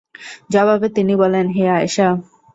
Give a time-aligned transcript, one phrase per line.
[0.49, 2.07] জবাবে তিনি বলেন, হে আয়েশা!